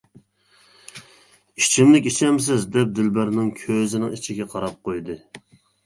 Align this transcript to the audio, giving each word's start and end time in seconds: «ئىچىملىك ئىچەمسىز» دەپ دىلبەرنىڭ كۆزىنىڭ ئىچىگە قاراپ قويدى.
«ئىچىملىك 1.61 2.11
ئىچەمسىز» 2.13 2.67
دەپ 2.79 2.99
دىلبەرنىڭ 3.03 3.55
كۆزىنىڭ 3.63 4.21
ئىچىگە 4.21 4.53
قاراپ 4.59 4.85
قويدى. 4.91 5.23